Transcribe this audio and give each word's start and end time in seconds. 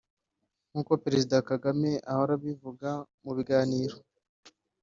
nk’uko 0.71 0.91
Perezida 1.03 1.35
Paul 1.37 1.45
Kagame 1.51 1.91
ahora 2.11 2.31
abivuga 2.37 2.89
mu 3.23 3.31
biganiro 3.37 3.95